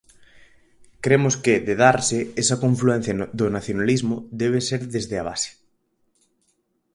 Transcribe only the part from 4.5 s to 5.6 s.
ser desde a base.